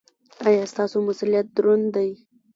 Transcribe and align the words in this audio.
ایا 0.47 0.63
ستاسو 0.73 0.97
مسؤلیت 1.07 1.47
دروند 1.55 1.87
دی؟ 1.95 2.09